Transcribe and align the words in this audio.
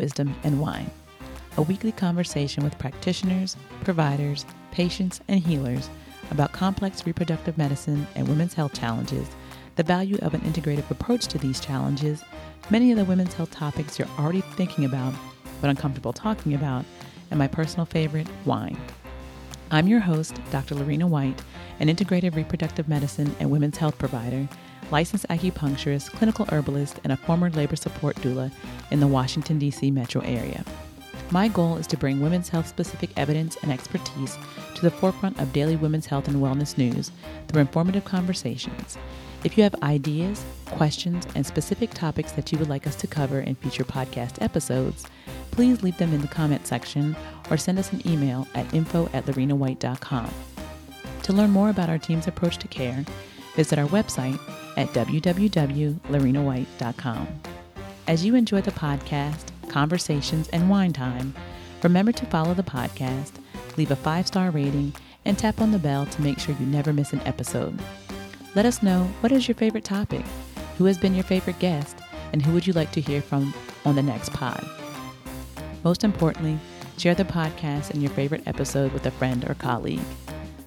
Wisdom 0.00 0.34
and 0.44 0.58
Wine, 0.58 0.90
a 1.58 1.62
weekly 1.62 1.92
conversation 1.92 2.64
with 2.64 2.78
practitioners, 2.78 3.54
providers, 3.84 4.46
patients, 4.70 5.20
and 5.28 5.40
healers 5.40 5.90
about 6.30 6.52
complex 6.52 7.04
reproductive 7.06 7.58
medicine 7.58 8.06
and 8.14 8.26
women's 8.26 8.54
health 8.54 8.72
challenges, 8.72 9.28
the 9.76 9.82
value 9.82 10.16
of 10.22 10.32
an 10.32 10.40
integrative 10.40 10.90
approach 10.90 11.26
to 11.26 11.36
these 11.36 11.60
challenges, 11.60 12.24
many 12.70 12.90
of 12.90 12.96
the 12.96 13.04
women's 13.04 13.34
health 13.34 13.50
topics 13.50 13.98
you're 13.98 14.08
already 14.18 14.40
thinking 14.40 14.86
about 14.86 15.12
but 15.60 15.68
uncomfortable 15.68 16.14
talking 16.14 16.54
about, 16.54 16.86
and 17.30 17.38
my 17.38 17.46
personal 17.46 17.84
favorite, 17.84 18.26
wine. 18.46 18.78
I'm 19.70 19.86
your 19.86 20.00
host, 20.00 20.40
Dr. 20.50 20.74
Lorena 20.74 21.06
White, 21.06 21.42
an 21.78 21.88
integrative 21.88 22.34
reproductive 22.34 22.88
medicine 22.88 23.36
and 23.38 23.50
women's 23.50 23.76
health 23.76 23.98
provider, 23.98 24.48
licensed 24.90 25.26
acupuncturist, 25.28 26.10
clinical 26.12 26.46
herbalist, 26.50 27.00
and 27.04 27.12
a 27.12 27.16
former 27.16 27.50
labor 27.50 27.76
support 27.76 28.16
doula 28.16 28.50
in 28.90 29.00
the 29.00 29.06
Washington, 29.06 29.58
D.C. 29.58 29.90
metro 29.90 30.20
area. 30.22 30.64
My 31.30 31.46
goal 31.46 31.76
is 31.76 31.86
to 31.88 31.96
bring 31.96 32.20
women's 32.20 32.48
health 32.48 32.66
specific 32.66 33.10
evidence 33.16 33.56
and 33.62 33.70
expertise 33.70 34.36
to 34.74 34.82
the 34.82 34.90
forefront 34.90 35.38
of 35.38 35.52
daily 35.52 35.76
women's 35.76 36.06
health 36.06 36.26
and 36.26 36.38
wellness 36.38 36.76
news 36.76 37.12
through 37.46 37.60
informative 37.60 38.04
conversations. 38.04 38.98
If 39.44 39.56
you 39.56 39.62
have 39.62 39.82
ideas, 39.82 40.44
questions, 40.66 41.26
and 41.34 41.46
specific 41.46 41.90
topics 41.94 42.32
that 42.32 42.50
you 42.50 42.58
would 42.58 42.68
like 42.68 42.86
us 42.86 42.96
to 42.96 43.06
cover 43.06 43.40
in 43.40 43.54
future 43.54 43.84
podcast 43.84 44.42
episodes, 44.42 45.06
please 45.50 45.82
leave 45.82 45.96
them 45.98 46.12
in 46.12 46.20
the 46.20 46.28
comment 46.28 46.66
section 46.66 47.16
or 47.50 47.56
send 47.56 47.78
us 47.78 47.92
an 47.92 48.06
email 48.06 48.46
at 48.54 48.72
info 48.74 49.08
at 49.12 49.24
lorenawhite.com. 49.26 50.30
To 51.22 51.32
learn 51.32 51.50
more 51.50 51.70
about 51.70 51.88
our 51.88 51.98
team's 51.98 52.26
approach 52.26 52.58
to 52.58 52.68
care, 52.68 53.04
visit 53.54 53.78
our 53.78 53.88
website 53.88 54.38
at 54.76 54.88
www.lorenawhite.com. 54.88 57.40
As 58.06 58.24
you 58.24 58.34
enjoy 58.34 58.60
the 58.60 58.70
podcast, 58.72 59.44
conversations, 59.68 60.48
and 60.48 60.68
wine 60.68 60.92
time, 60.92 61.34
remember 61.82 62.12
to 62.12 62.26
follow 62.26 62.54
the 62.54 62.62
podcast, 62.62 63.32
leave 63.76 63.90
a 63.90 63.96
five 63.96 64.26
star 64.26 64.50
rating, 64.50 64.94
and 65.24 65.38
tap 65.38 65.60
on 65.60 65.70
the 65.70 65.78
bell 65.78 66.06
to 66.06 66.22
make 66.22 66.38
sure 66.38 66.56
you 66.58 66.66
never 66.66 66.92
miss 66.92 67.12
an 67.12 67.20
episode. 67.20 67.78
Let 68.54 68.66
us 68.66 68.82
know 68.82 69.04
what 69.20 69.32
is 69.32 69.46
your 69.46 69.54
favorite 69.54 69.84
topic, 69.84 70.24
who 70.76 70.86
has 70.86 70.98
been 70.98 71.14
your 71.14 71.24
favorite 71.24 71.58
guest, 71.58 71.98
and 72.32 72.42
who 72.42 72.52
would 72.52 72.66
you 72.66 72.72
like 72.72 72.90
to 72.92 73.00
hear 73.00 73.22
from 73.22 73.54
on 73.84 73.94
the 73.94 74.02
next 74.02 74.32
pod. 74.32 74.64
Most 75.84 76.04
importantly, 76.04 76.58
share 76.98 77.14
the 77.14 77.24
podcast 77.24 77.90
and 77.90 78.02
your 78.02 78.10
favorite 78.12 78.42
episode 78.46 78.92
with 78.92 79.06
a 79.06 79.10
friend 79.10 79.48
or 79.48 79.54
colleague. 79.54 80.00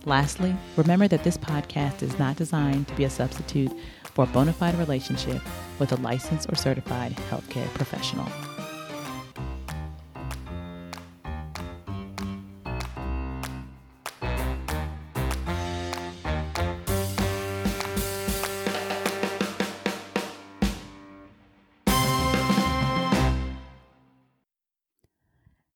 Lastly, 0.05 0.53
remember 0.75 1.07
that 1.07 1.23
this 1.23 1.37
podcast 1.37 2.03
is 2.03 2.19
not 2.19 2.35
designed 2.35 2.89
to 2.89 2.95
be 2.95 3.05
a 3.05 3.09
substitute 3.09 3.71
for 4.03 4.25
a 4.25 4.27
bona 4.27 4.51
fide 4.51 4.75
relationship 4.75 5.41
with 5.79 5.93
a 5.93 5.95
licensed 5.95 6.51
or 6.51 6.55
certified 6.55 7.13
healthcare 7.29 7.67
professional. 7.73 8.27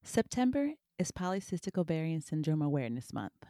September 0.03 0.71
is 0.97 1.11
Polycystic 1.11 1.77
Ovarian 1.77 2.21
Syndrome 2.21 2.61
Awareness 2.61 3.13
Month. 3.13 3.45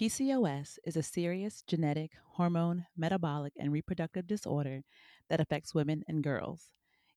PCOS 0.00 0.78
is 0.86 0.96
a 0.96 1.02
serious 1.02 1.62
genetic, 1.66 2.12
hormone, 2.30 2.86
metabolic, 2.96 3.52
and 3.58 3.70
reproductive 3.70 4.26
disorder 4.26 4.82
that 5.28 5.42
affects 5.42 5.74
women 5.74 6.02
and 6.08 6.24
girls. 6.24 6.70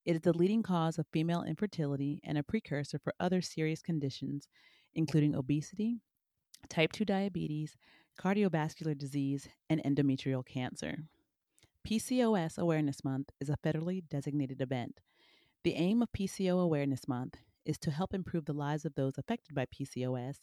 It 0.03 0.17
is 0.17 0.21
the 0.23 0.37
leading 0.37 0.63
cause 0.63 0.99
of 0.99 1.05
female 1.13 1.43
infertility 1.43 2.19
and 2.25 2.37
a 2.37 2.43
precursor 2.43 2.99
for 2.99 3.13
other 3.21 3.41
serious 3.41 3.81
conditions, 3.81 4.49
including 4.93 5.33
obesity, 5.33 6.01
type 6.67 6.91
2 6.91 7.05
diabetes, 7.05 7.77
cardiovascular 8.19 8.97
disease, 8.97 9.47
and 9.69 9.81
endometrial 9.85 10.45
cancer. 10.45 11.05
PCOS 11.87 12.57
Awareness 12.57 13.01
Month 13.05 13.29
is 13.39 13.49
a 13.49 13.57
federally 13.65 14.03
designated 14.09 14.59
event. 14.59 14.99
The 15.63 15.75
aim 15.75 16.01
of 16.01 16.11
PCO 16.11 16.61
Awareness 16.61 17.07
Month 17.07 17.37
is 17.63 17.77
to 17.77 17.91
help 17.91 18.13
improve 18.13 18.43
the 18.43 18.51
lives 18.51 18.83
of 18.83 18.95
those 18.95 19.17
affected 19.17 19.55
by 19.55 19.67
PCOS 19.67 20.39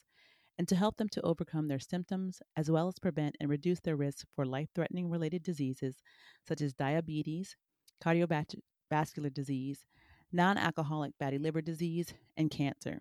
and 0.61 0.67
to 0.67 0.75
help 0.75 0.97
them 0.97 1.09
to 1.09 1.21
overcome 1.23 1.67
their 1.67 1.79
symptoms 1.79 2.39
as 2.55 2.69
well 2.69 2.87
as 2.87 2.99
prevent 2.99 3.35
and 3.39 3.49
reduce 3.49 3.79
their 3.79 3.95
risk 3.95 4.27
for 4.35 4.45
life 4.45 4.69
threatening 4.75 5.09
related 5.09 5.41
diseases 5.41 6.03
such 6.47 6.61
as 6.61 6.71
diabetes, 6.71 7.55
cardiovascular 7.99 9.33
disease, 9.33 9.87
non 10.31 10.59
alcoholic 10.59 11.13
fatty 11.17 11.39
liver 11.39 11.61
disease, 11.61 12.13
and 12.37 12.51
cancer. 12.51 12.99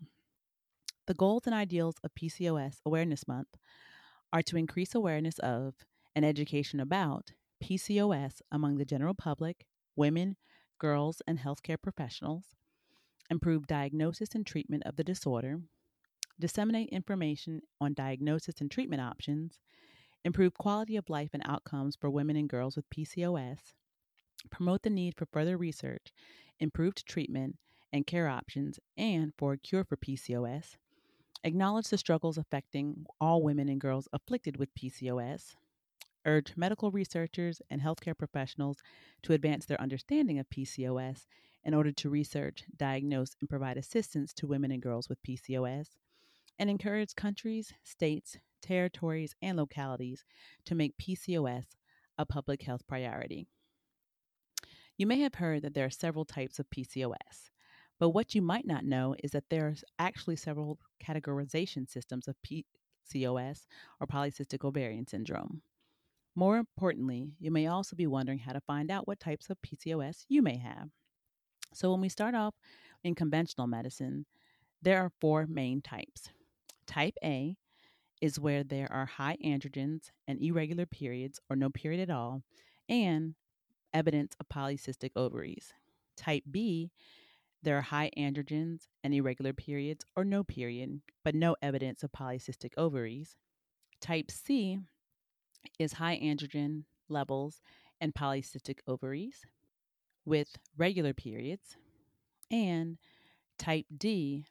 The 1.07 1.13
goals 1.13 1.43
and 1.45 1.55
ideals 1.55 1.97
of 2.03 2.15
PCOS 2.15 2.77
Awareness 2.87 3.29
Month 3.29 3.59
are 4.33 4.41
to 4.41 4.57
increase 4.57 4.95
awareness 4.95 5.39
of 5.41 5.75
and 6.17 6.25
education 6.25 6.81
about 6.81 7.33
PCOS 7.63 8.41
among 8.51 8.79
the 8.79 8.87
general 8.87 9.13
public, 9.13 9.67
women, 9.95 10.39
girls, 10.79 11.21
and 11.29 11.39
healthcare 11.39 11.77
professionals, 11.79 12.55
improve 13.29 13.67
diagnosis 13.67 14.31
and 14.35 14.47
treatment 14.47 14.85
of 14.87 14.97
the 14.97 15.05
disorder, 15.05 15.61
disseminate 16.41 16.89
information 16.91 17.63
on 17.81 17.95
diagnosis 17.95 18.61
and 18.61 18.71
treatment 18.71 19.03
options, 19.03 19.61
improve 20.25 20.55
quality 20.55 20.97
of 20.97 21.09
life 21.09 21.31
and 21.33 21.43
outcomes 21.47 21.97
for 21.97 22.11
women 22.11 22.37
and 22.37 22.49
girls 22.49 22.77
with 22.77 22.91
PCOS, 22.91 23.59
promote 24.51 24.83
the 24.83 24.91
need 24.91 25.15
for 25.17 25.27
further 25.27 25.57
research, 25.57 26.13
improved 26.59 27.07
treatment 27.07 27.57
and 27.93 28.07
care 28.07 28.29
options, 28.29 28.79
and 28.97 29.33
for 29.37 29.53
a 29.53 29.59
cure 29.59 29.85
for 29.85 29.97
PCOS, 29.97 30.77
acknowledge 31.45 31.89
the 31.89 31.99
struggles 31.99 32.39
affecting 32.39 33.07
all 33.21 33.43
women 33.43 33.69
and 33.69 33.81
girls 33.81 34.09
afflicted 34.13 34.57
with 34.57 34.75
PCOS, 34.75 35.57
urge 36.27 36.57
medical 36.57 36.91
researchers 36.91 37.63
and 37.71 37.81
healthcare 37.81 38.17
professionals 38.17 38.79
to 39.23 39.33
advance 39.33 39.67
their 39.67 39.81
understanding 39.81 40.39
of 40.39 40.49
PCOS 40.51 41.27
in 41.65 41.75
order 41.75 41.93
to 41.93 42.11
research, 42.11 42.65
diagnose, 42.77 43.35
and 43.41 43.49
provide 43.49 43.77
assistance 43.77 44.33
to 44.35 44.47
women 44.47 44.71
and 44.71 44.83
girls 44.83 45.09
with 45.09 45.23
PCOS, 45.23 45.89
and 46.61 46.69
encourage 46.69 47.17
countries, 47.17 47.73
states, 47.83 48.37
territories, 48.61 49.35
and 49.41 49.57
localities 49.57 50.25
to 50.67 50.75
make 50.75 50.99
PCOS 50.99 51.65
a 52.19 52.27
public 52.27 52.63
health 52.63 52.87
priority. 52.87 53.49
You 54.99 55.07
may 55.07 55.21
have 55.21 55.37
heard 55.37 55.63
that 55.63 55.73
there 55.73 55.87
are 55.87 55.91
several 55.91 56.27
types 56.27 56.59
of 56.59 56.69
PCOS, 56.69 57.49
but 57.99 58.11
what 58.11 58.35
you 58.35 58.43
might 58.43 58.67
not 58.67 58.85
know 58.85 59.17
is 59.25 59.31
that 59.31 59.49
there 59.49 59.69
are 59.69 59.75
actually 59.99 60.37
several 60.37 60.79
categorization 61.03 61.89
systems 61.91 62.29
of 62.29 62.37
PCOS 62.47 63.67
or 63.99 64.07
polycystic 64.07 64.63
ovarian 64.63 65.07
syndrome. 65.07 65.63
More 66.37 66.59
importantly, 66.59 67.33
you 67.39 67.51
may 67.51 67.69
also 67.69 67.97
be 67.97 68.07
wondering 68.07 68.39
how 68.39 68.53
to 68.53 68.61
find 68.61 68.91
out 68.91 69.09
what 69.09 69.19
types 69.19 69.49
of 69.49 69.57
PCOS 69.63 70.27
you 70.29 70.43
may 70.43 70.59
have. 70.59 70.91
So, 71.73 71.91
when 71.91 72.03
we 72.03 72.11
start 72.11 72.35
off 72.35 72.55
in 73.03 73.15
conventional 73.15 73.67
medicine, 73.67 74.27
there 74.83 74.99
are 74.99 75.13
four 75.21 75.47
main 75.47 75.81
types. 75.81 76.31
Type 76.91 77.15
A 77.23 77.57
is 78.21 78.41
where 78.41 78.65
there 78.65 78.93
are 78.93 79.07
high 79.07 79.37
androgens 79.45 80.11
and 80.27 80.43
irregular 80.43 80.87
periods 80.87 81.39
or 81.49 81.55
no 81.55 81.71
period 81.71 82.01
at 82.01 82.13
all, 82.13 82.43
and 82.89 83.37
evidence 83.95 84.35
of 84.41 84.49
polycystic 84.49 85.13
ovaries. 85.15 85.73
Type 86.17 86.43
B, 86.51 86.91
there 87.63 87.79
are 87.79 87.83
high 87.83 88.11
androgens 88.19 88.89
and 89.05 89.15
irregular 89.15 89.53
periods 89.53 90.05
or 90.17 90.25
no 90.25 90.43
period, 90.43 91.01
but 91.23 91.37
no 91.37 91.55
evidence 91.63 92.03
of 92.03 92.11
polycystic 92.11 92.73
ovaries. 92.77 93.37
Type 94.01 94.29
C 94.29 94.81
is 95.79 95.93
high 95.93 96.19
androgen 96.19 96.83
levels 97.09 97.61
and 98.01 98.13
polycystic 98.13 98.79
ovaries 98.89 99.47
with 100.25 100.57
regular 100.77 101.15
periods, 101.15 101.77
and 102.51 102.99
type 103.59 103.87
D 103.97 104.45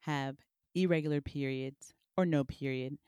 have 0.00 0.38
irregular 0.74 1.20
periods 1.20 1.94
or 2.16 2.26
no 2.26 2.44
period, 2.44 2.98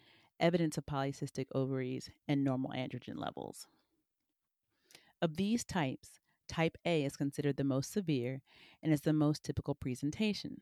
evidence 0.40 0.76
of 0.76 0.86
polycystic 0.86 1.46
ovaries, 1.54 2.10
and 2.28 2.44
normal 2.44 2.72
androgen 2.72 3.18
levels. 3.18 3.66
Of 5.22 5.36
these 5.36 5.64
types, 5.64 6.20
type 6.48 6.76
A 6.84 7.04
is 7.04 7.16
considered 7.16 7.56
the 7.56 7.64
most 7.64 7.92
severe 7.92 8.42
and 8.82 8.92
is 8.92 9.00
the 9.02 9.12
most 9.12 9.42
typical 9.42 9.74
presentation. 9.74 10.60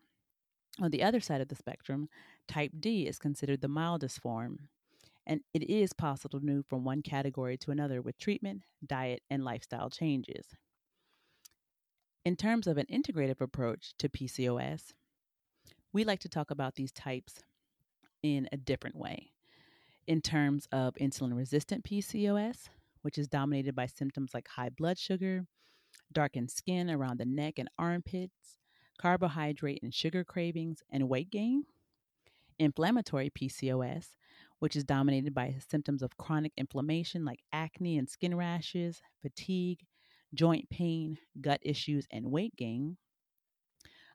On 0.81 0.91
the 0.91 1.03
other 1.03 1.21
side 1.21 1.41
of 1.41 1.49
the 1.49 1.55
spectrum, 1.55 2.09
type 2.49 2.73
D 2.79 3.07
is 3.07 3.19
considered 3.19 3.61
the 3.61 3.69
mildest 3.69 4.21
form, 4.21 4.69
and 5.27 5.41
it 5.53 5.63
is 5.63 5.93
possible 5.93 6.41
to 6.41 6.45
move 6.45 6.67
from 6.67 6.85
one 6.85 7.03
category 7.03 7.57
to 7.59 7.71
another 7.71 8.03
with 8.03 8.19
treatment, 8.19 8.63
diet, 8.85 9.23
and 9.31 9.45
lifestyle 9.45 9.91
changes. 9.91 10.47
In 12.25 12.37
terms 12.37 12.67
of 12.67 12.79
an 12.79 12.87
integrative 12.91 13.41
approach 13.41 13.95
to 13.99 14.09
PCOS, 14.09 14.93
we 15.95 16.05
like 16.05 16.19
to 16.19 16.29
talk 16.29 16.51
about 16.51 16.75
these 16.75 16.93
types 16.93 17.41
in 18.23 18.49
a 18.53 18.57
different 18.57 18.97
way. 18.97 19.31
In 20.07 20.21
terms 20.21 20.67
of 20.73 20.95
insulin 20.97 21.35
resistant 21.35 21.85
PCOS, 21.85 22.69
which 23.03 23.17
is 23.17 23.29
dominated 23.29 23.75
by 23.75 23.87
symptoms 23.87 24.33
like 24.35 24.49
high 24.49 24.69
blood 24.69 24.99
sugar, 24.99 25.47
darkened 26.13 26.51
skin 26.51 26.91
around 26.91 27.19
the 27.19 27.25
neck 27.25 27.59
and 27.59 27.71
armpits, 27.79 28.59
carbohydrate 28.99 29.83
and 29.83 29.95
sugar 29.95 30.25
cravings, 30.25 30.83
and 30.91 31.09
weight 31.09 31.31
gain. 31.31 31.65
Inflammatory 32.59 33.31
PCOS, 33.31 34.09
which 34.59 34.75
is 34.75 34.85
dominated 34.85 35.33
by 35.33 35.55
symptoms 35.69 36.03
of 36.03 36.17
chronic 36.17 36.53
inflammation 36.57 37.25
like 37.25 37.41
acne 37.53 37.99
and 37.99 38.09
skin 38.09 38.35
rashes, 38.37 39.01
fatigue, 39.23 39.87
joint 40.35 40.69
pain, 40.71 41.19
gut 41.41 41.61
issues, 41.63 42.07
and 42.11 42.27
weight 42.27 42.55
gain. 42.57 42.97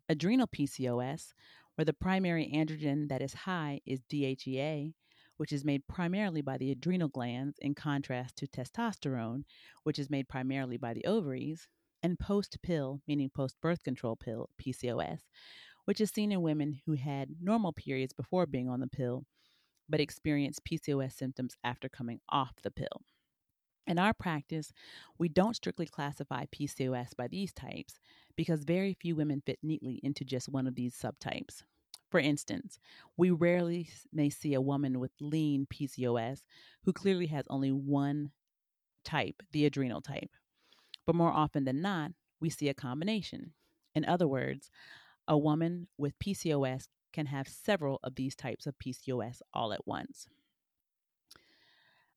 Adrenal 0.10 0.48
PCOS, 0.48 1.34
where 1.80 1.86
the 1.86 1.94
primary 1.94 2.52
androgen 2.54 3.08
that 3.08 3.22
is 3.22 3.34
high 3.34 3.80
is 3.86 4.02
DHEA, 4.12 4.94
which 5.38 5.54
is 5.54 5.64
made 5.64 5.88
primarily 5.88 6.42
by 6.42 6.58
the 6.58 6.72
adrenal 6.72 7.08
glands, 7.08 7.58
in 7.62 7.74
contrast 7.74 8.36
to 8.36 8.48
testosterone, 8.48 9.44
which 9.84 9.98
is 9.98 10.10
made 10.10 10.28
primarily 10.28 10.76
by 10.76 10.94
the 10.94 11.06
ovaries, 11.06 11.70
and 12.04 12.20
post 12.20 12.58
pill, 12.62 13.00
meaning 13.08 13.30
post 13.34 13.56
birth 13.62 13.82
control 13.82 14.18
pill, 14.18 14.50
PCOS, 14.62 15.20
which 15.86 16.02
is 16.02 16.10
seen 16.10 16.34
in 16.34 16.42
women 16.42 16.82
who 16.86 16.96
had 16.96 17.30
normal 17.42 17.72
periods 17.72 18.12
before 18.12 18.46
being 18.46 18.68
on 18.68 18.82
the 18.82 18.88
pill, 18.88 19.24
but 19.88 20.02
experienced 20.02 20.66
PCOS 20.66 21.14
symptoms 21.14 21.56
after 21.64 21.88
coming 21.88 22.20
off 22.28 22.56
the 22.62 22.72
pill. 22.72 23.06
In 23.88 23.98
our 23.98 24.14
practice, 24.14 24.72
we 25.18 25.30
don't 25.30 25.56
strictly 25.56 25.86
classify 25.88 26.46
PCOS 26.48 27.16
by 27.16 27.28
these 27.28 27.54
types 27.54 28.00
because 28.40 28.64
very 28.64 28.94
few 28.94 29.18
women 29.18 29.44
fit 29.46 29.60
neatly 29.62 30.00
into 30.02 30.24
just 30.24 30.48
one 30.48 30.66
of 30.66 30.74
these 30.74 30.96
subtypes. 30.96 31.64
For 32.10 32.22
instance, 32.22 32.80
we 33.18 33.32
rarely 33.32 33.90
may 34.14 34.30
see 34.30 34.54
a 34.54 34.62
woman 34.62 35.02
with 35.02 35.12
lean 35.20 35.68
PCOS 35.70 36.44
who 36.86 36.94
clearly 36.94 37.26
has 37.26 37.44
only 37.50 37.74
one 37.74 38.32
type, 39.04 39.44
the 39.52 39.66
adrenal 39.66 40.00
type. 40.00 40.30
But 41.06 41.18
more 41.18 41.34
often 41.34 41.66
than 41.66 41.82
not, 41.82 42.12
we 42.40 42.50
see 42.50 42.70
a 42.70 42.74
combination. 42.74 43.52
In 43.94 44.06
other 44.06 44.26
words, 44.26 44.72
a 45.28 45.38
woman 45.38 45.90
with 45.98 46.18
PCOS 46.20 46.88
can 47.12 47.26
have 47.26 47.46
several 47.46 48.00
of 48.04 48.16
these 48.16 48.38
types 48.38 48.66
of 48.66 48.80
PCOS 48.80 49.42
all 49.54 49.74
at 49.74 49.86
once. 49.86 50.28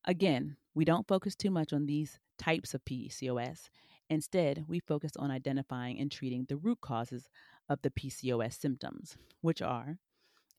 Again, 0.05 0.55
we 0.73 0.85
don't 0.85 1.05
focus 1.05 1.35
too 1.35 1.51
much 1.51 1.73
on 1.73 1.85
these 1.85 2.17
types 2.37 2.73
of 2.73 2.85
PCOS. 2.85 3.67
Instead, 4.09 4.65
we 4.67 4.79
focus 4.79 5.13
on 5.17 5.31
identifying 5.31 5.99
and 5.99 6.11
treating 6.11 6.45
the 6.47 6.57
root 6.57 6.81
causes 6.81 7.29
of 7.69 7.81
the 7.81 7.89
PCOS 7.89 8.59
symptoms, 8.59 9.17
which 9.41 9.61
are 9.61 9.97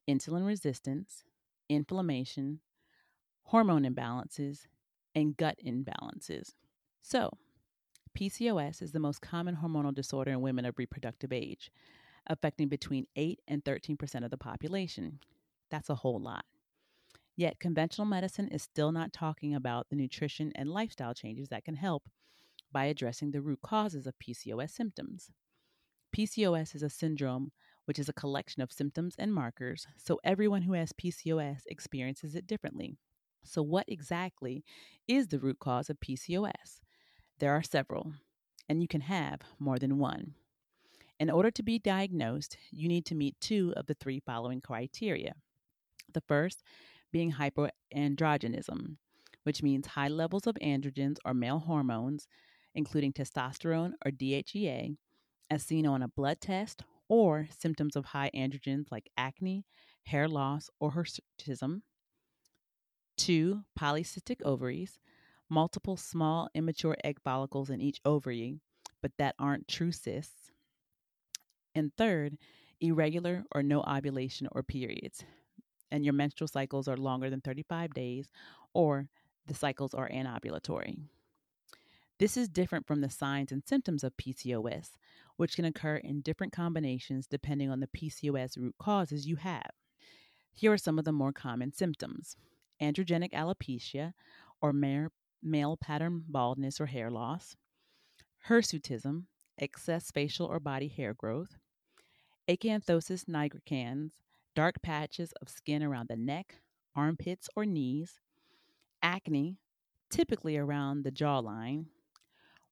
insulin 0.09 0.45
resistance, 0.45 1.23
inflammation, 1.69 2.59
hormone 3.43 3.83
imbalances, 3.83 4.67
and 5.13 5.37
gut 5.37 5.57
imbalances. 5.65 6.53
So, 7.01 7.31
PCOS 8.17 8.81
is 8.81 8.91
the 8.91 8.99
most 8.99 9.21
common 9.21 9.57
hormonal 9.57 9.93
disorder 9.93 10.31
in 10.31 10.41
women 10.41 10.65
of 10.65 10.77
reproductive 10.77 11.31
age, 11.31 11.71
affecting 12.27 12.67
between 12.67 13.07
8 13.15 13.39
and 13.47 13.63
13% 13.63 14.23
of 14.23 14.31
the 14.31 14.37
population. 14.37 15.19
That's 15.69 15.89
a 15.89 15.95
whole 15.95 16.19
lot. 16.19 16.45
Yet, 17.35 17.59
conventional 17.59 18.05
medicine 18.05 18.47
is 18.47 18.63
still 18.63 18.91
not 18.91 19.11
talking 19.11 19.53
about 19.53 19.87
the 19.89 19.95
nutrition 19.95 20.51
and 20.55 20.69
lifestyle 20.69 21.13
changes 21.13 21.49
that 21.49 21.65
can 21.65 21.75
help 21.75 22.03
by 22.75 22.85
addressing 22.87 23.31
the 23.31 23.39
root 23.39 23.61
causes 23.61 24.05
of 24.05 24.19
PCOS 24.19 24.71
symptoms. 24.71 25.31
PCOS 26.13 26.75
is 26.75 26.83
a 26.83 26.89
syndrome 26.89 27.53
which 27.85 27.97
is 27.97 28.09
a 28.09 28.13
collection 28.13 28.61
of 28.61 28.73
symptoms 28.73 29.15
and 29.17 29.33
markers, 29.33 29.87
so 29.95 30.19
everyone 30.25 30.63
who 30.63 30.73
has 30.73 30.91
PCOS 30.91 31.61
experiences 31.67 32.35
it 32.35 32.45
differently. 32.45 32.97
So, 33.45 33.61
what 33.61 33.85
exactly 33.87 34.65
is 35.07 35.27
the 35.27 35.39
root 35.39 35.59
cause 35.59 35.89
of 35.89 36.01
PCOS? 36.01 36.81
There 37.39 37.53
are 37.53 37.63
several, 37.63 38.11
and 38.67 38.81
you 38.81 38.89
can 38.89 39.01
have 39.01 39.39
more 39.57 39.79
than 39.79 39.97
one. 39.97 40.33
In 41.17 41.29
order 41.29 41.51
to 41.51 41.63
be 41.63 41.79
diagnosed, 41.79 42.57
you 42.71 42.89
need 42.89 43.05
to 43.05 43.15
meet 43.15 43.39
two 43.39 43.73
of 43.77 43.85
the 43.85 43.93
three 43.93 44.19
following 44.19 44.59
criteria. 44.59 45.35
The 46.13 46.23
first 46.27 46.61
being 47.13 47.31
hyperandrogenism, 47.31 48.97
which 49.43 49.63
means 49.63 49.87
high 49.87 50.09
levels 50.09 50.45
of 50.45 50.55
androgens 50.55 51.19
or 51.23 51.33
male 51.33 51.59
hormones, 51.59 52.27
including 52.75 53.13
testosterone 53.13 53.93
or 54.05 54.11
DHEA, 54.11 54.97
as 55.49 55.63
seen 55.63 55.87
on 55.87 56.03
a 56.03 56.07
blood 56.07 56.39
test 56.41 56.83
or 57.07 57.47
symptoms 57.57 57.95
of 57.95 58.05
high 58.05 58.29
androgens 58.35 58.91
like 58.91 59.09
acne, 59.17 59.65
hair 60.03 60.27
loss, 60.27 60.69
or 60.79 60.91
hirsutism. 60.91 61.81
Two, 63.17 63.61
polycystic 63.79 64.41
ovaries, 64.43 64.99
multiple 65.49 65.97
small 65.97 66.49
immature 66.53 66.97
egg 67.03 67.17
follicles 67.23 67.69
in 67.69 67.81
each 67.81 68.01
ovary, 68.05 68.59
but 69.01 69.11
that 69.17 69.35
aren't 69.39 69.67
true 69.67 69.91
cysts. 69.91 70.51
And 71.73 71.91
third, 71.97 72.37
irregular 72.81 73.45
or 73.53 73.63
no 73.63 73.83
ovulation 73.83 74.47
or 74.51 74.63
periods, 74.63 75.23
and 75.91 76.03
your 76.03 76.13
menstrual 76.13 76.47
cycles 76.47 76.87
are 76.87 76.97
longer 76.97 77.29
than 77.29 77.41
35 77.41 77.93
days, 77.93 78.29
or 78.73 79.07
the 79.45 79.53
cycles 79.53 79.93
are 79.93 80.09
anovulatory. 80.09 80.97
This 82.17 82.37
is 82.37 82.47
different 82.47 82.87
from 82.87 83.01
the 83.01 83.09
signs 83.09 83.51
and 83.51 83.61
symptoms 83.65 84.01
of 84.01 84.15
PCOS, 84.15 84.91
which 85.35 85.57
can 85.57 85.65
occur 85.65 85.97
in 85.97 86.21
different 86.21 86.53
combinations 86.53 87.27
depending 87.27 87.69
on 87.69 87.81
the 87.81 87.87
PCOS 87.87 88.57
root 88.57 88.75
causes 88.79 89.27
you 89.27 89.35
have. 89.35 89.71
Here 90.53 90.71
are 90.71 90.77
some 90.77 90.97
of 90.97 91.03
the 91.03 91.11
more 91.11 91.33
common 91.33 91.73
symptoms 91.73 92.37
androgenic 92.81 93.31
alopecia, 93.31 94.13
or 94.61 94.73
male 94.73 95.77
pattern 95.77 96.23
baldness 96.27 96.79
or 96.79 96.85
hair 96.85 97.09
loss, 97.11 97.55
hirsutism, 98.47 99.23
excess 99.57 100.11
facial 100.11 100.45
or 100.45 100.59
body 100.59 100.87
hair 100.87 101.13
growth, 101.13 101.57
acanthosis 102.47 103.25
nigricans, 103.25 104.11
dark 104.55 104.81
patches 104.81 105.33
of 105.41 105.49
skin 105.49 105.83
around 105.83 106.07
the 106.07 106.15
neck, 106.15 106.61
armpits, 106.95 107.49
or 107.55 107.65
knees, 107.65 108.19
acne, 109.01 109.57
typically 110.09 110.55
around 110.57 111.03
the 111.03 111.11
jawline, 111.11 111.85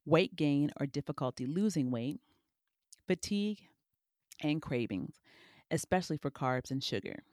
weight 0.06 0.36
gain 0.36 0.72
or 0.80 0.86
difficulty 0.86 1.46
losing 1.46 1.92
weight, 1.92 2.20
fatigue, 3.08 3.60
and 4.42 4.62
cravings, 4.62 5.22
especially 5.72 6.18
for 6.18 6.32
carbs 6.32 6.72
and 6.72 6.84
sugar. 6.84 7.24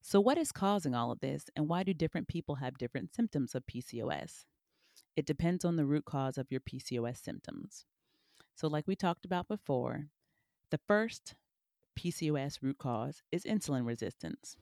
So, 0.00 0.20
what 0.20 0.38
is 0.38 0.52
causing 0.52 0.94
all 0.94 1.10
of 1.10 1.20
this, 1.20 1.46
and 1.56 1.68
why 1.68 1.82
do 1.82 1.92
different 1.92 2.28
people 2.28 2.56
have 2.56 2.78
different 2.78 3.14
symptoms 3.14 3.54
of 3.54 3.66
PCOS? 3.66 4.44
It 5.16 5.26
depends 5.26 5.64
on 5.64 5.76
the 5.76 5.86
root 5.86 6.04
cause 6.04 6.38
of 6.38 6.50
your 6.50 6.60
PCOS 6.60 7.22
symptoms. 7.22 7.86
So, 8.54 8.68
like 8.68 8.86
we 8.86 8.94
talked 8.94 9.24
about 9.24 9.48
before, 9.48 10.06
the 10.70 10.80
first 10.86 11.34
PCOS 11.98 12.58
root 12.62 12.78
cause 12.78 13.22
is 13.32 13.44
insulin 13.44 13.86
resistance. 13.86 14.56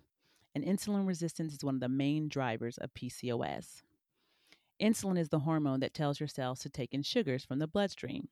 And 0.54 0.64
insulin 0.64 1.06
resistance 1.06 1.52
is 1.52 1.64
one 1.64 1.74
of 1.74 1.80
the 1.80 1.88
main 1.88 2.28
drivers 2.28 2.78
of 2.78 2.94
PCOS. 2.94 3.82
Insulin 4.80 5.18
is 5.18 5.28
the 5.28 5.40
hormone 5.40 5.80
that 5.80 5.94
tells 5.94 6.18
your 6.18 6.28
cells 6.28 6.60
to 6.60 6.68
take 6.68 6.92
in 6.92 7.02
sugars 7.02 7.44
from 7.44 7.58
the 7.58 7.66
bloodstream. 7.66 8.28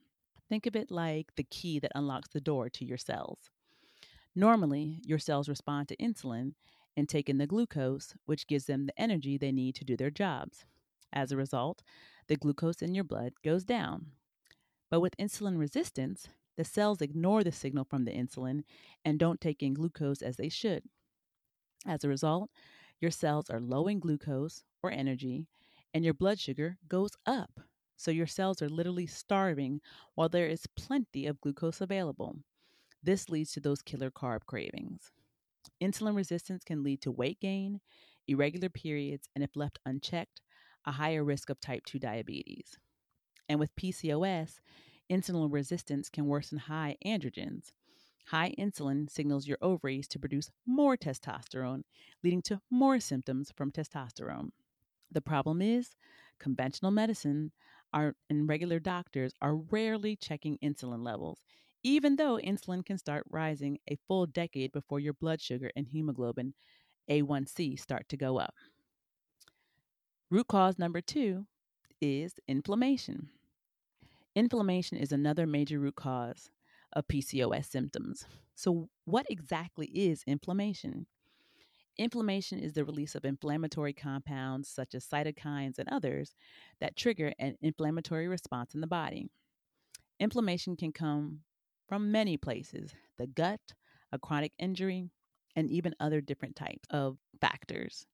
Think 0.49 0.67
of 0.67 0.75
it 0.75 0.91
like 0.91 1.35
the 1.37 1.45
key 1.45 1.79
that 1.79 1.93
unlocks 1.95 2.29
the 2.29 2.41
door 2.41 2.69
to 2.71 2.85
your 2.85 2.99
cells. 2.99 3.51
Normally, 4.35 5.01
your 5.05 5.19
cells 5.19 5.49
respond 5.49 5.89
to 5.89 5.97
insulin 5.97 6.55
and 6.97 7.09
take 7.09 7.29
in 7.29 7.39
the 7.39 7.47
glucose, 7.47 8.15
which 8.27 8.47
gives 8.47 8.67
them 8.67 8.87
the 8.87 9.01
energy 9.01 9.39
they 9.39 9.53
need 9.53 9.75
to 9.77 9.85
do 9.85 9.97
their 9.97 10.11
jobs. 10.11 10.65
As 11.13 11.31
a 11.31 11.37
result, 11.37 11.83
the 12.27 12.37
glucose 12.37 12.83
in 12.83 12.95
your 12.95 13.05
blood 13.05 13.35
goes 13.45 13.65
down. 13.65 14.07
But 14.91 15.01
with 15.01 15.17
insulin 15.17 15.59
resistance, 15.59 16.29
the 16.57 16.65
cells 16.65 17.01
ignore 17.01 17.45
the 17.45 17.53
signal 17.53 17.85
from 17.85 18.05
the 18.05 18.13
insulin 18.13 18.65
and 19.05 19.19
don't 19.19 19.41
take 19.41 19.63
in 19.63 19.75
glucose 19.75 20.23
as 20.23 20.37
they 20.37 20.49
should. 20.49 20.83
As 21.87 22.05
a 22.05 22.09
result, 22.09 22.51
your 23.01 23.11
cells 23.11 23.49
are 23.49 23.61
low 23.61 23.87
in 23.89 24.01
glucose 24.01 24.65
or 24.83 24.91
energy, 24.91 25.47
and 25.95 26.05
your 26.05 26.15
blood 26.15 26.41
sugar 26.41 26.79
goes 26.89 27.11
up. 27.27 27.61
So 27.97 28.11
your 28.11 28.27
cells 28.27 28.61
are 28.63 28.69
literally 28.69 29.07
starving 29.07 29.81
while 30.15 30.29
there 30.29 30.47
is 30.47 30.67
plenty 30.77 31.27
of 31.27 31.41
glucose 31.41 31.81
available. 31.81 32.37
This 33.03 33.29
leads 33.29 33.53
to 33.53 33.61
those 33.61 33.83
killer 33.83 34.11
carb 34.11 34.47
cravings. 34.47 35.11
Insulin 35.83 36.17
resistance 36.17 36.65
can 36.65 36.83
lead 36.83 37.01
to 37.03 37.11
weight 37.11 37.41
gain, 37.41 37.81
irregular 38.27 38.69
periods, 38.69 39.29
and 39.35 39.45
if 39.45 39.55
left 39.55 39.79
unchecked, 39.87 40.41
a 40.85 40.93
higher 40.93 41.23
risk 41.23 41.51
of 41.51 41.61
type 41.61 41.85
2 41.87 41.99
diabetes. 41.99 42.79
And 43.49 43.61
with 43.61 43.75
PCOS, 43.77 44.61
Insulin 45.11 45.53
resistance 45.53 46.09
can 46.09 46.27
worsen 46.27 46.59
high 46.59 46.97
androgens. 47.05 47.73
High 48.29 48.55
insulin 48.59 49.11
signals 49.11 49.47
your 49.47 49.59
ovaries 49.61 50.09
to 50.09 50.19
produce 50.19 50.51
more 50.65 50.97
testosterone, 50.97 51.83
leading 52.23 52.41
to 52.43 52.61
more 52.71 52.99
symptoms 52.99 53.53
from 53.55 53.73
testosterone. 53.73 54.53
The 55.13 55.21
problem 55.21 55.63
is, 55.63 55.95
conventional 56.41 56.91
medicine 56.91 57.53
are, 57.93 58.17
and 58.31 58.49
regular 58.49 58.81
doctors 58.81 59.35
are 59.43 59.57
rarely 59.57 60.17
checking 60.17 60.59
insulin 60.59 61.05
levels, 61.05 61.45
even 61.83 62.17
though 62.17 62.39
insulin 62.43 62.85
can 62.85 62.99
start 62.99 63.25
rising 63.31 63.79
a 63.89 63.97
full 64.09 64.27
decade 64.27 64.73
before 64.73 65.01
your 65.01 65.13
blood 65.15 65.41
sugar 65.41 65.71
and 65.77 65.87
hemoglobin 65.89 66.55
A1C 67.11 67.79
start 67.79 68.09
to 68.09 68.17
go 68.17 68.39
up. 68.39 68.55
Root 70.31 70.49
cause 70.49 70.79
number 70.79 71.01
two 71.01 71.47
is 72.01 72.35
inflammation. 72.49 73.29
Inflammation 74.35 74.99
is 74.99 75.13
another 75.13 75.47
major 75.47 75.79
root 75.79 75.97
cause. 75.97 76.51
of 76.95 77.09
PCOS 77.09 77.67
symptoms. 77.67 78.27
So, 78.55 78.91
what 79.07 79.27
exactly 79.31 79.87
is 79.87 80.25
inflammation? 80.27 81.07
Inflammation 81.99 82.59
is 82.59 82.73
the 82.73 82.85
release 82.85 83.15
of 83.15 83.25
inflammatory 83.25 83.93
compounds 83.93 84.69
such 84.69 84.95
as 84.95 85.07
cytokines 85.07 85.79
and 85.79 85.89
others 85.91 86.35
that 86.81 86.97
trigger 86.97 87.33
an 87.39 87.57
inflammatory 87.61 88.29
response 88.29 88.75
in 88.75 88.81
the 88.81 88.87
body. 88.87 89.29
Inflammation 90.19 90.77
can 90.77 90.93
come 90.93 91.41
from 91.89 92.11
many 92.11 92.37
places 92.37 92.95
the 93.19 93.27
gut, 93.27 93.61
a 94.11 94.19
chronic 94.19 94.53
injury, 94.59 95.11
and 95.55 95.69
even 95.69 95.95
other 96.01 96.21
different 96.21 96.57
types 96.57 96.89
of 96.91 97.19
factors. 97.41 98.07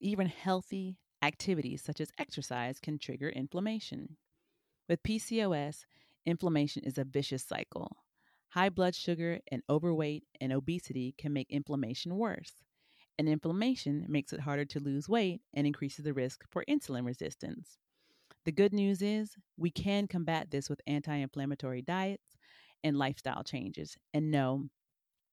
Even 0.00 0.26
healthy 0.26 0.96
activities 1.22 1.82
such 1.82 2.00
as 2.00 2.10
exercise 2.18 2.78
can 2.80 2.98
trigger 2.98 3.28
inflammation. 3.28 4.16
With 4.88 5.02
PCOS, 5.02 5.84
inflammation 6.24 6.84
is 6.84 6.96
a 6.96 7.04
vicious 7.04 7.44
cycle. 7.44 7.98
High 8.48 8.70
blood 8.70 8.94
sugar 8.94 9.40
and 9.52 9.62
overweight 9.68 10.24
and 10.40 10.52
obesity 10.52 11.14
can 11.18 11.34
make 11.34 11.50
inflammation 11.50 12.16
worse. 12.16 12.54
And 13.18 13.28
inflammation 13.28 14.06
makes 14.08 14.32
it 14.32 14.40
harder 14.40 14.64
to 14.64 14.80
lose 14.80 15.08
weight 15.08 15.42
and 15.52 15.66
increases 15.66 16.04
the 16.04 16.14
risk 16.14 16.44
for 16.48 16.64
insulin 16.68 17.04
resistance. 17.04 17.78
The 18.44 18.52
good 18.52 18.72
news 18.72 19.02
is 19.02 19.36
we 19.58 19.70
can 19.70 20.06
combat 20.06 20.50
this 20.50 20.70
with 20.70 20.80
anti 20.86 21.14
inflammatory 21.14 21.82
diets 21.82 22.38
and 22.82 22.96
lifestyle 22.96 23.44
changes. 23.44 23.98
And 24.14 24.30
no, 24.30 24.68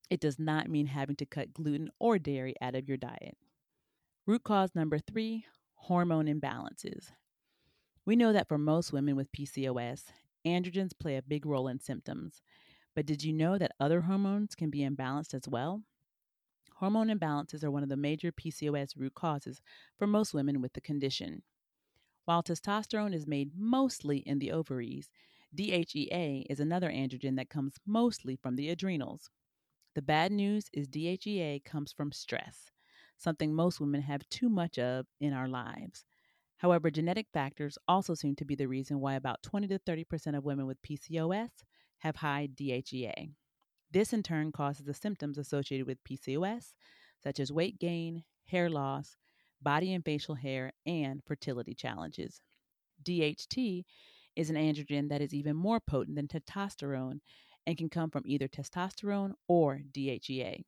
it 0.09 0.19
does 0.19 0.37
not 0.39 0.69
mean 0.69 0.87
having 0.87 1.15
to 1.17 1.25
cut 1.25 1.53
gluten 1.53 1.89
or 1.99 2.19
dairy 2.19 2.55
out 2.61 2.75
of 2.75 2.87
your 2.87 2.97
diet. 2.97 3.37
Root 4.25 4.43
cause 4.43 4.75
number 4.75 4.99
three 4.99 5.45
hormone 5.75 6.25
imbalances. 6.25 7.11
We 8.05 8.15
know 8.15 8.33
that 8.33 8.47
for 8.47 8.57
most 8.57 8.91
women 8.91 9.15
with 9.15 9.31
PCOS, 9.31 10.03
androgens 10.45 10.97
play 10.97 11.17
a 11.17 11.21
big 11.21 11.45
role 11.45 11.67
in 11.67 11.79
symptoms. 11.79 12.41
But 12.95 13.05
did 13.05 13.23
you 13.23 13.33
know 13.33 13.57
that 13.57 13.73
other 13.79 14.01
hormones 14.01 14.55
can 14.55 14.69
be 14.69 14.79
imbalanced 14.79 15.33
as 15.33 15.47
well? 15.47 15.83
Hormone 16.79 17.07
imbalances 17.07 17.63
are 17.63 17.71
one 17.71 17.81
of 17.81 17.89
the 17.89 17.97
major 17.97 18.31
PCOS 18.31 18.95
root 18.95 19.15
causes 19.15 19.61
for 19.97 20.05
most 20.05 20.35
women 20.35 20.61
with 20.61 20.73
the 20.73 20.81
condition. 20.81 21.41
While 22.25 22.43
testosterone 22.43 23.15
is 23.15 23.25
made 23.25 23.51
mostly 23.57 24.19
in 24.19 24.37
the 24.37 24.51
ovaries, 24.51 25.09
DHEA 25.55 26.45
is 26.47 26.59
another 26.59 26.91
androgen 26.91 27.35
that 27.37 27.49
comes 27.49 27.77
mostly 27.87 28.35
from 28.35 28.57
the 28.57 28.69
adrenals. 28.69 29.31
The 29.95 30.03
bad 30.03 30.31
news 30.31 30.69
is 30.71 30.87
DHEA 30.87 31.63
comes 31.65 31.91
from 31.91 32.11
stress, 32.11 32.69
something 33.17 33.55
most 33.55 33.79
women 33.79 34.03
have 34.03 34.29
too 34.29 34.47
much 34.47 34.77
of 34.77 35.07
in 35.19 35.33
our 35.33 35.47
lives. 35.47 36.05
However, 36.57 36.91
genetic 36.91 37.25
factors 37.33 37.79
also 37.87 38.13
seem 38.13 38.35
to 38.35 38.45
be 38.45 38.53
the 38.53 38.67
reason 38.67 38.99
why 38.99 39.15
about 39.15 39.41
20 39.41 39.67
to 39.69 39.79
30% 39.79 40.37
of 40.37 40.45
women 40.45 40.67
with 40.67 40.83
PCOS 40.83 41.49
have 41.99 42.17
high 42.17 42.47
DHEA. 42.53 43.31
This 43.91 44.13
in 44.13 44.23
turn 44.23 44.51
causes 44.51 44.85
the 44.85 44.93
symptoms 44.93 45.37
associated 45.37 45.87
with 45.87 46.03
PCOS, 46.03 46.73
such 47.23 47.39
as 47.39 47.51
weight 47.51 47.79
gain, 47.79 48.23
hair 48.45 48.69
loss, 48.69 49.15
body 49.61 49.93
and 49.93 50.03
facial 50.03 50.35
hair, 50.35 50.73
and 50.85 51.23
fertility 51.25 51.73
challenges. 51.73 52.41
DHT 53.03 53.85
is 54.35 54.49
an 54.49 54.55
androgen 54.55 55.09
that 55.09 55.21
is 55.21 55.33
even 55.33 55.55
more 55.55 55.79
potent 55.79 56.15
than 56.15 56.27
testosterone 56.27 57.19
and 57.65 57.77
can 57.77 57.89
come 57.89 58.09
from 58.09 58.23
either 58.25 58.47
testosterone 58.47 59.33
or 59.47 59.81
DHEA. 59.91 60.63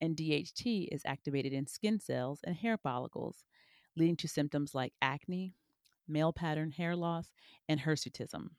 And 0.00 0.16
DHT 0.16 0.88
is 0.92 1.02
activated 1.04 1.52
in 1.52 1.66
skin 1.66 2.00
cells 2.00 2.40
and 2.44 2.56
hair 2.56 2.76
follicles, 2.76 3.44
leading 3.96 4.16
to 4.16 4.28
symptoms 4.28 4.74
like 4.74 4.92
acne, 5.00 5.54
male 6.06 6.32
pattern 6.32 6.70
hair 6.70 6.94
loss, 6.96 7.32
and 7.68 7.80
hirsutism. 7.80 8.50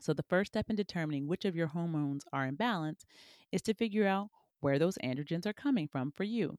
So, 0.00 0.12
the 0.12 0.24
first 0.24 0.52
step 0.52 0.70
in 0.70 0.76
determining 0.76 1.26
which 1.26 1.44
of 1.44 1.56
your 1.56 1.68
hormones 1.68 2.24
are 2.32 2.46
in 2.46 2.54
balance 2.56 3.04
is 3.52 3.62
to 3.62 3.74
figure 3.74 4.06
out 4.06 4.30
where 4.60 4.78
those 4.78 4.98
androgens 4.98 5.46
are 5.46 5.52
coming 5.52 5.88
from 5.88 6.10
for 6.12 6.24
you. 6.24 6.58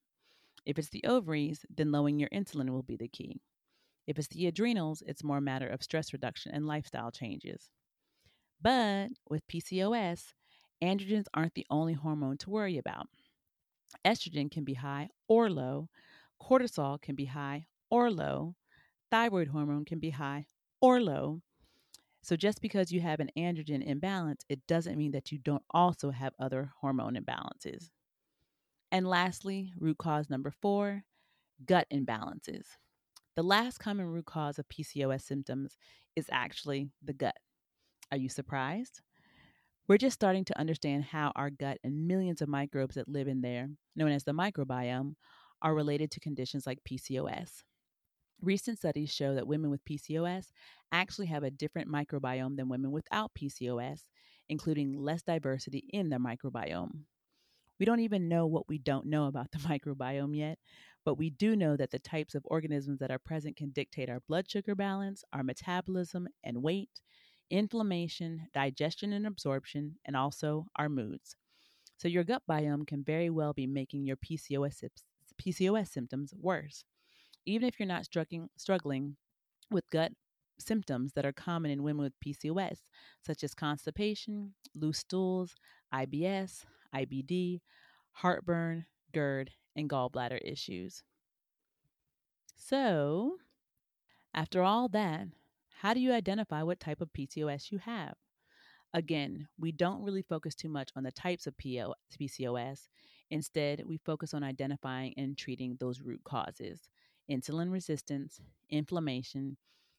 If 0.66 0.80
it's 0.80 0.90
the 0.90 1.04
ovaries, 1.06 1.66
then 1.70 1.92
lowering 1.92 2.20
your 2.20 2.30
insulin 2.30 2.70
will 2.70 2.84
be 2.84 2.96
the 2.98 3.08
key. 3.08 3.42
If 4.08 4.18
it's 4.20 4.28
the 4.30 4.48
adrenals, 4.48 5.04
it's 5.06 5.24
more 5.24 5.38
a 5.38 5.42
matter 5.42 5.68
of 5.68 5.84
stress 5.84 6.14
reduction 6.14 6.52
and 6.52 6.68
lifestyle 6.68 7.12
changes. 7.12 7.70
But 8.62 9.10
with 9.30 9.48
PCOS, 9.48 10.34
androgens 10.82 11.28
aren't 11.34 11.56
the 11.56 11.66
only 11.70 11.94
hormone 11.94 12.38
to 12.40 12.50
worry 12.50 12.78
about. 12.78 13.08
Estrogen 14.06 14.52
can 14.52 14.64
be 14.64 14.76
high 14.76 15.10
or 15.28 15.50
low, 15.50 15.90
cortisol 16.42 17.02
can 17.02 17.16
be 17.16 17.26
high 17.26 17.68
or 17.90 18.12
low. 18.12 18.56
Thyroid 19.12 19.50
hormone 19.50 19.86
can 19.86 20.00
be 20.00 20.12
high 20.12 20.46
or 20.82 21.02
low. 21.02 21.42
So, 22.30 22.36
just 22.36 22.62
because 22.62 22.92
you 22.92 23.02
have 23.02 23.20
an 23.20 23.32
androgen 23.36 23.84
imbalance, 23.84 24.46
it 24.50 24.60
doesn't 24.68 25.00
mean 25.00 25.14
that 25.14 25.32
you 25.32 25.40
don't 25.40 25.64
also 25.72 26.12
have 26.12 26.36
other 26.40 26.72
hormone 26.80 27.16
imbalances. 27.16 27.90
And 28.92 29.08
lastly, 29.08 29.74
root 29.80 29.98
cause 29.98 30.30
number 30.30 30.52
four 30.62 31.06
gut 31.66 31.88
imbalances. 31.92 32.68
The 33.36 33.42
last 33.42 33.80
common 33.80 34.06
root 34.06 34.28
cause 34.28 34.60
of 34.60 34.70
PCOS 34.70 35.24
symptoms 35.24 35.80
is 36.16 36.28
actually 36.32 36.92
the 37.04 37.14
gut. 37.14 37.36
Are 38.12 38.18
you 38.18 38.30
surprised? 38.30 39.02
We're 39.88 39.98
just 39.98 40.14
starting 40.14 40.46
to 40.46 40.60
understand 40.60 41.06
how 41.06 41.32
our 41.36 41.50
gut 41.50 41.80
and 41.84 42.08
millions 42.08 42.44
of 42.44 42.48
microbes 42.48 42.94
that 42.94 43.10
live 43.10 43.28
in 43.28 43.42
there, 43.42 43.70
known 43.96 44.12
as 44.12 44.24
the 44.24 44.34
microbiome, 44.34 45.16
are 45.64 45.74
related 45.74 46.12
to 46.12 46.20
conditions 46.20 46.68
like 46.68 46.78
PCOS. 46.88 47.64
Recent 48.42 48.78
studies 48.78 49.14
show 49.14 49.36
that 49.36 49.48
women 49.48 49.70
with 49.70 49.84
PCOS 49.84 50.52
actually 50.94 51.28
have 51.28 51.44
a 51.44 51.52
different 51.52 51.90
microbiome 51.90 52.56
than 52.56 52.70
women 52.70 52.92
without 52.92 53.32
PCOS, 53.34 54.04
including 54.48 54.98
less 54.98 55.22
diversity 55.24 55.84
in 55.90 56.08
their 56.08 56.20
microbiome. 56.20 57.02
We 57.80 57.86
don't 57.86 58.00
even 58.00 58.30
know 58.30 58.48
what 58.48 58.70
we 58.70 58.78
don't 58.78 59.08
know 59.08 59.26
about 59.26 59.52
the 59.52 59.58
microbiome 59.60 60.38
yet, 60.38 60.58
but 61.04 61.18
we 61.18 61.30
do 61.30 61.58
know 61.58 61.76
that 61.76 61.92
the 61.92 62.00
types 62.00 62.34
of 62.34 62.44
organisms 62.46 63.00
that 63.00 63.12
are 63.12 63.20
present 63.20 63.58
can 63.58 63.72
dictate 63.72 64.10
our 64.10 64.22
blood 64.22 64.50
sugar 64.50 64.74
balance, 64.74 65.24
our 65.34 65.44
metabolism 65.44 66.30
and 66.42 66.64
weight, 66.64 67.02
inflammation, 67.50 68.48
digestion 68.54 69.12
and 69.12 69.28
absorption, 69.28 69.96
and 70.06 70.16
also 70.16 70.66
our 70.78 70.88
moods. 70.88 71.36
So, 71.98 72.08
your 72.08 72.24
gut 72.24 72.44
biome 72.50 72.88
can 72.88 73.04
very 73.04 73.30
well 73.30 73.52
be 73.52 73.68
making 73.68 74.06
your 74.06 74.16
PCOS, 74.16 74.84
PCOS 75.38 75.90
symptoms 75.90 76.34
worse 76.40 76.86
even 77.50 77.68
if 77.68 77.80
you're 77.80 77.88
not 77.88 78.06
struggling, 78.06 78.50
struggling 78.58 79.16
with 79.72 79.90
gut 79.90 80.12
symptoms 80.60 81.14
that 81.14 81.26
are 81.26 81.32
common 81.32 81.72
in 81.72 81.84
women 81.84 82.04
with 82.04 82.20
PCOS, 82.26 82.78
such 83.26 83.44
as 83.44 83.56
constipation, 83.56 84.54
loose 84.76 85.00
stools, 85.00 85.56
IBS, 85.94 86.66
IBD, 86.94 87.62
heartburn, 88.12 88.86
GERD, 89.14 89.52
and 89.76 89.90
gallbladder 89.90 90.40
issues. 90.44 91.04
So, 92.56 93.38
after 94.34 94.62
all 94.62 94.90
that, 94.90 95.28
how 95.82 95.94
do 95.94 96.02
you 96.02 96.12
identify 96.14 96.62
what 96.62 96.80
type 96.80 97.02
of 97.02 97.14
PCOS 97.14 97.72
you 97.72 97.80
have? 97.80 98.16
Again, 98.94 99.48
we 99.58 99.72
don't 99.72 100.04
really 100.04 100.24
focus 100.24 100.56
too 100.56 100.70
much 100.70 100.90
on 100.96 101.04
the 101.04 101.12
types 101.12 101.48
of 101.48 101.56
PCOS. 101.58 102.88
Instead, 103.32 103.84
we 103.86 103.98
focus 103.98 104.34
on 104.34 104.44
identifying 104.44 105.14
and 105.16 105.38
treating 105.38 105.78
those 105.80 106.02
root 106.02 106.22
causes 106.24 106.90
insulin 107.30 107.72
resistance, 107.72 108.40
inflammation, 108.70 109.58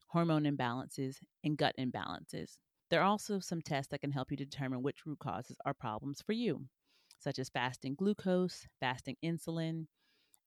hormone 0.08 0.44
imbalances, 0.44 1.16
and 1.44 1.56
gut 1.56 1.74
imbalances. 1.78 2.58
There 2.90 3.00
are 3.00 3.06
also 3.06 3.38
some 3.38 3.62
tests 3.62 3.90
that 3.90 4.00
can 4.00 4.10
help 4.10 4.30
you 4.30 4.36
determine 4.36 4.82
which 4.82 5.06
root 5.06 5.20
causes 5.20 5.56
are 5.64 5.74
problems 5.74 6.20
for 6.22 6.32
you, 6.32 6.66
such 7.18 7.38
as 7.38 7.48
fasting 7.48 7.94
glucose, 7.94 8.66
fasting 8.80 9.16
insulin, 9.24 9.86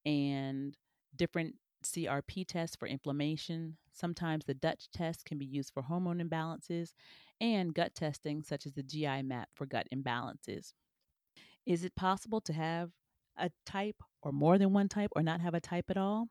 and 0.06 0.76
different 1.16 1.56
CRP 1.84 2.46
tests 2.46 2.76
for 2.76 2.88
inflammation. 2.88 3.78
Sometimes 3.94 4.46
the 4.46 4.54
Dutch 4.54 4.90
test 4.92 5.26
can 5.26 5.38
be 5.38 5.46
used 5.46 5.74
for 5.74 5.84
hormone 5.84 6.20
imbalances, 6.20 6.94
and 7.40 7.74
gut 7.74 7.96
testing, 7.96 8.44
such 8.44 8.66
as 8.66 8.74
the 8.74 8.84
GI 8.84 9.22
map 9.24 9.50
for 9.54 9.66
gut 9.66 9.88
imbalances. 9.94 10.74
Is 11.66 11.84
it 11.84 11.96
possible 11.96 12.42
to 12.42 12.54
have 12.54 12.92
a 13.38 13.52
type 13.66 14.02
or 14.22 14.32
more 14.32 14.58
than 14.58 14.74
one 14.74 14.90
type 14.90 15.12
or 15.16 15.24
not 15.24 15.42
have 15.42 15.54
a 15.54 15.62
type 15.62 15.90
at 15.90 15.98
all? 15.98 16.30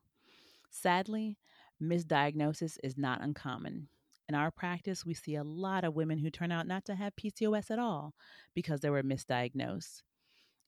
Sadly, 0.75 1.37
misdiagnosis 1.79 2.77
is 2.83 2.97
not 2.97 3.21
uncommon. 3.21 3.89
In 4.27 4.33
our 4.33 4.49
practice, 4.49 5.05
we 5.05 5.13
see 5.13 5.35
a 5.35 5.43
lot 5.43 5.83
of 5.83 5.93
women 5.93 6.17
who 6.17 6.31
turn 6.31 6.51
out 6.51 6.65
not 6.65 6.83
to 6.85 6.95
have 6.95 7.15
PCOS 7.15 7.69
at 7.69 7.77
all 7.77 8.15
because 8.55 8.79
they 8.79 8.89
were 8.89 9.03
misdiagnosed. 9.03 10.01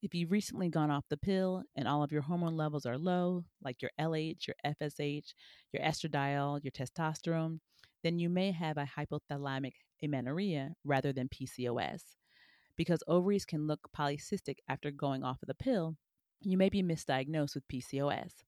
If 0.03 0.13
you've 0.13 0.31
recently 0.31 0.69
gone 0.69 0.91
off 0.91 1.09
the 1.09 1.17
pill 1.17 1.63
and 1.75 1.87
all 1.87 2.03
of 2.03 2.11
your 2.11 2.21
hormone 2.21 2.55
levels 2.55 2.85
are 2.85 2.99
low, 2.99 3.45
like 3.63 3.81
your 3.81 3.89
LH, 3.99 4.47
your 4.47 4.55
FSH, 4.63 5.33
your 5.73 5.81
estradiol, 5.81 6.63
your 6.63 6.71
testosterone, 6.71 7.59
then 8.03 8.19
you 8.19 8.29
may 8.29 8.51
have 8.51 8.77
a 8.77 8.87
hypothalamic 8.97 9.73
amenorrhea 10.03 10.75
rather 10.83 11.11
than 11.13 11.29
PCOS. 11.29 12.03
Because 12.77 13.01
ovaries 13.07 13.45
can 13.45 13.65
look 13.65 13.89
polycystic 13.97 14.57
after 14.69 14.91
going 14.91 15.23
off 15.23 15.41
of 15.41 15.47
the 15.47 15.55
pill, 15.55 15.95
you 16.41 16.57
may 16.57 16.69
be 16.69 16.83
misdiagnosed 16.83 17.55
with 17.55 17.67
PCOS. 17.67 18.43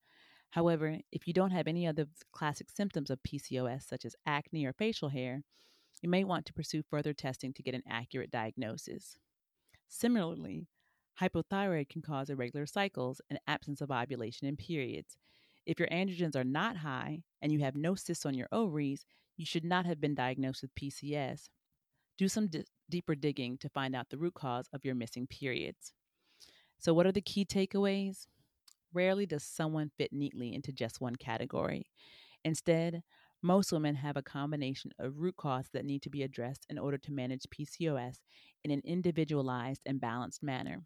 However, 0.52 1.00
if 1.12 1.28
you 1.28 1.34
don't 1.34 1.52
have 1.52 1.68
any 1.68 1.86
other 1.86 2.08
classic 2.32 2.70
symptoms 2.70 3.10
of 3.10 3.24
PCOS, 3.24 3.84
such 3.84 4.06
as 4.06 4.16
acne 4.26 4.66
or 4.66 4.74
facial 4.74 5.10
hair, 5.10 5.44
you 6.02 6.10
may 6.10 6.24
want 6.24 6.46
to 6.46 6.54
pursue 6.54 6.84
further 6.84 7.14
testing 7.14 7.54
to 7.54 7.64
get 7.64 7.76
an 7.76 7.84
accurate 7.88 8.32
diagnosis. 8.32 9.18
Similarly, 9.88 10.68
hypothyroid 11.20 11.90
can 11.90 12.02
cause 12.02 12.30
irregular 12.30 12.66
cycles 12.66 13.22
and 13.30 13.40
absence 13.48 13.82
of 13.82 13.92
ovulation 13.92 14.48
and 14.48 14.58
periods. 14.58 15.18
If 15.66 15.80
your 15.80 15.90
androgens 15.90 16.36
are 16.36 16.44
not 16.44 16.78
high 16.78 17.24
and 17.42 17.52
you 17.52 17.60
have 17.60 17.76
no 17.76 17.96
cysts 17.96 18.26
on 18.26 18.34
your 18.34 18.48
ovaries, 18.52 19.06
you 19.36 19.46
should 19.46 19.66
not 19.66 19.86
have 19.86 20.00
been 20.00 20.16
diagnosed 20.16 20.62
with 20.62 20.76
PCS. 20.76 21.50
Do 22.18 22.28
some 22.28 22.48
d- 22.48 22.66
deeper 22.90 23.16
digging 23.16 23.58
to 23.60 23.70
find 23.70 23.96
out 23.96 24.10
the 24.10 24.18
root 24.18 24.34
cause 24.34 24.68
of 24.74 24.86
your 24.86 24.96
missing 24.96 25.28
periods. 25.28 25.94
So, 26.80 26.94
what 26.94 27.06
are 27.06 27.12
the 27.12 27.22
key 27.22 27.46
takeaways? 27.46 28.28
Rarely 28.94 29.26
does 29.26 29.44
someone 29.44 29.92
fit 29.98 30.12
neatly 30.14 30.54
into 30.54 30.72
just 30.72 31.02
one 31.02 31.16
category. 31.16 31.86
Instead, 32.44 33.04
most 33.44 33.72
women 33.72 33.96
have 33.96 34.18
a 34.18 34.24
combination 34.24 34.92
of 35.00 35.20
root 35.20 35.36
causes 35.38 35.70
that 35.74 35.86
need 35.86 36.02
to 36.02 36.10
be 36.10 36.24
addressed 36.24 36.66
in 36.70 36.80
order 36.80 36.98
to 36.98 37.12
manage 37.12 37.44
PCOS 37.50 38.18
in 38.64 38.72
an 38.72 38.82
individualized 38.84 39.82
and 39.86 40.02
balanced 40.02 40.42
manner. 40.42 40.82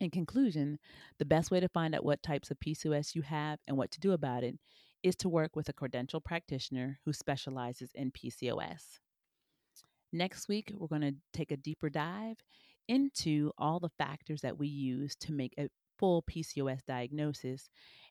In 0.00 0.10
conclusion, 0.10 0.78
the 1.18 1.24
best 1.24 1.50
way 1.50 1.60
to 1.60 1.68
find 1.68 1.94
out 1.94 2.04
what 2.04 2.22
types 2.22 2.50
of 2.50 2.58
PCOS 2.58 3.14
you 3.14 3.22
have 3.22 3.58
and 3.66 3.76
what 3.76 3.90
to 3.92 4.00
do 4.00 4.12
about 4.12 4.44
it 4.44 4.58
is 5.02 5.16
to 5.16 5.28
work 5.28 5.56
with 5.56 5.68
a 5.68 5.72
credentialed 5.72 6.24
practitioner 6.24 6.98
who 7.04 7.12
specializes 7.12 7.90
in 7.94 8.10
PCOS. 8.10 8.98
Next 10.12 10.48
week, 10.48 10.72
we're 10.76 10.88
going 10.88 11.02
to 11.02 11.14
take 11.32 11.52
a 11.52 11.56
deeper 11.56 11.88
dive 11.88 12.36
into 12.88 13.52
all 13.56 13.78
the 13.78 13.90
factors 13.98 14.40
that 14.40 14.58
we 14.58 14.66
use 14.66 15.14
to 15.16 15.32
make 15.32 15.54
a 15.58 15.68
full 16.00 16.22
PCOS 16.22 16.84
diagnosis 16.86 17.68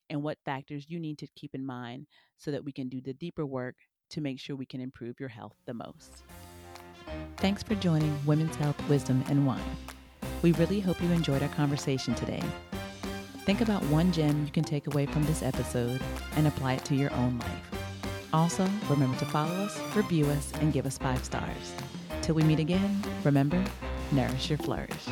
and 0.09 0.23
what 0.23 0.37
factors 0.45 0.85
you 0.87 0.99
need 0.99 1.17
to 1.17 1.27
keep 1.35 1.53
in 1.55 1.65
mind 1.65 2.05
so 2.37 2.51
that 2.51 2.63
we 2.63 2.71
can 2.71 2.87
do 2.87 3.01
the 3.01 3.13
deeper 3.13 3.45
work 3.45 3.75
to 4.11 4.21
make 4.21 4.39
sure 4.39 4.55
we 4.55 4.65
can 4.65 4.79
improve 4.79 5.19
your 5.19 5.29
health 5.29 5.55
the 5.65 5.73
most. 5.73 6.23
Thanks 7.37 7.63
for 7.63 7.75
joining 7.75 8.17
Women's 8.25 8.55
Health, 8.55 8.81
Wisdom, 8.87 9.23
and 9.27 9.45
Wine. 9.45 9.59
We 10.41 10.51
really 10.53 10.79
hope 10.79 11.01
you 11.01 11.11
enjoyed 11.11 11.41
our 11.41 11.49
conversation 11.49 12.13
today. 12.15 12.43
Think 13.45 13.61
about 13.61 13.83
one 13.85 14.11
gem 14.11 14.45
you 14.45 14.51
can 14.51 14.63
take 14.63 14.87
away 14.87 15.07
from 15.07 15.23
this 15.25 15.41
episode 15.41 15.99
and 16.35 16.47
apply 16.47 16.73
it 16.73 16.85
to 16.85 16.95
your 16.95 17.11
own 17.13 17.39
life. 17.39 17.69
Also, 18.31 18.69
remember 18.89 19.17
to 19.17 19.25
follow 19.25 19.55
us, 19.65 19.79
review 19.95 20.27
us, 20.27 20.51
and 20.61 20.71
give 20.71 20.85
us 20.85 20.99
five 20.99 21.23
stars. 21.23 21.73
Till 22.21 22.35
we 22.35 22.43
meet 22.43 22.59
again, 22.59 23.01
remember, 23.23 23.63
nourish 24.11 24.49
your 24.49 24.59
flourish. 24.59 25.07